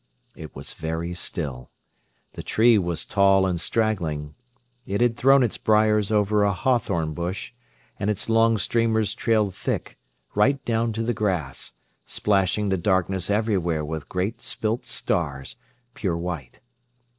[0.35, 1.69] It was very still.
[2.33, 4.33] The tree was tall and straggling.
[4.87, 7.53] It had thrown its briers over a hawthorn bush,
[7.99, 9.99] and its long streamers trailed thick,
[10.33, 15.55] right down to the grass, splashing the darkness everywhere with great spilt stars,
[15.93, 16.61] pure white.